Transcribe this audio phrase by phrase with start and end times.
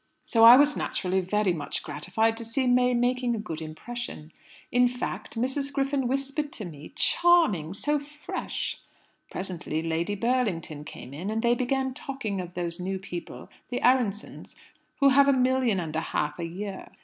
[0.25, 4.31] So I was naturally very much gratified to see May making a good impression.
[4.71, 5.71] In fact, Mrs.
[5.71, 7.71] Griffin whispered to me, 'Charming!
[7.73, 8.77] So fresh.'
[9.29, 14.55] Presently Lady Burlington came in, and they began talking of those new people, the Aaronssohns,
[15.01, 16.87] who have a million and a half a year.